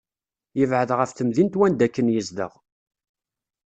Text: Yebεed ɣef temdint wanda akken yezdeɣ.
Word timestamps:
Yebεed 0.57 0.89
ɣef 0.99 1.11
temdint 1.11 1.57
wanda 1.59 1.83
akken 1.87 2.11
yezdeɣ. 2.13 2.51